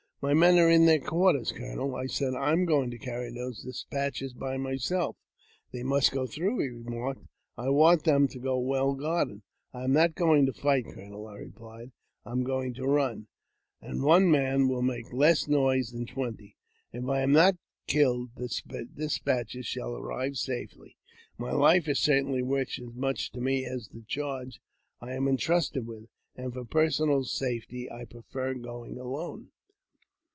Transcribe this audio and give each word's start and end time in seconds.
"My 0.31 0.35
men 0.35 0.59
are 0.59 0.69
in 0.69 0.85
their 0.85 0.99
quarters, 0.99 1.51
colonel," 1.51 1.95
I 1.95 2.05
said. 2.05 2.33
"la; 2.33 2.53
going 2.55 2.91
to 2.91 2.99
carry 2.99 3.31
those 3.33 3.63
despatches 3.63 4.33
by 4.35 4.55
myself."" 4.55 5.17
They 5.73 5.81
must 5.81 6.11
go 6.11 6.27
through," 6.27 6.59
he 6.59 6.69
remarked," 6.69 7.21
and 7.57 7.65
I 7.65 7.69
want 7.69 8.03
the 8.03 8.27
to 8.29 8.37
go 8.39 8.59
well 8.59 8.93
guarded."" 8.93 9.41
I 9.73 9.83
am 9.85 9.93
not 9.93 10.13
going 10.13 10.45
to 10.45 10.53
fight, 10.53 10.85
colonel," 10.85 11.25
I 11.25 11.37
replied, 11.37 11.91
*' 12.09 12.23
I 12.23 12.33
am 12.33 12.43
goi 12.43 12.71
to 12.75 12.85
run; 12.85 13.29
and 13.81 14.03
one 14.03 14.29
man 14.29 14.67
will 14.67 14.83
make 14.83 15.11
less 15.11 15.47
noise 15.47 15.89
than 15.89 16.05
twenty. 16.05 16.55
I; 16.93 16.99
I 16.99 17.21
am 17.21 17.31
not 17.31 17.55
killed 17.87 18.29
the 18.35 18.85
despatches 18.95 19.65
shall 19.65 19.95
arrive 19.95 20.37
safe; 20.37 20.75
my 21.39 21.51
life 21.51 21.89
i 21.89 21.93
certainly 21.93 22.43
worth 22.43 22.77
as 22.79 22.93
much 22.93 23.31
to 23.31 23.41
me 23.41 23.65
as 23.65 23.87
the 23.87 24.03
charge 24.03 24.61
I 25.01 25.13
am 25.13 25.27
intrusted 25.27 25.87
with, 25.87 26.09
and 26.35 26.53
for 26.53 26.63
personal 26.63 27.23
safety 27.23 27.91
I 27.91 28.05
prefer 28.05 28.53
going 28.53 28.99
alone." 28.99 29.49